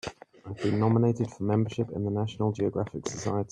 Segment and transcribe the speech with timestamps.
[0.47, 3.49] I've been nominated for membership in the National Geographic Society.